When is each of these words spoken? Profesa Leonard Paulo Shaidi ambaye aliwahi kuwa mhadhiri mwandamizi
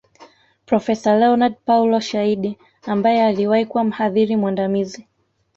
Profesa 0.69 1.09
Leonard 1.19 1.55
Paulo 1.65 1.99
Shaidi 1.99 2.57
ambaye 2.87 3.23
aliwahi 3.25 3.65
kuwa 3.65 3.83
mhadhiri 3.83 4.35
mwandamizi 4.35 5.07